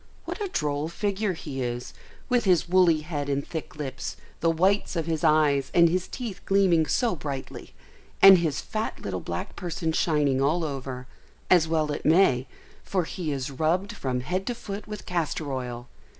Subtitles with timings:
[0.25, 1.93] What a droll figure he is,
[2.27, 6.41] with his woolly head and thick lips, the whites of his eyes and his teeth
[6.47, 7.75] gleaming so brightly,
[8.19, 11.05] and his fat little black person shining all over,
[11.51, 12.47] as well it may,
[12.83, 15.87] for he is rubbed from head to foot with castor oil.